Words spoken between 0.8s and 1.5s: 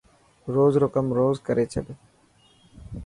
رو ڪم روز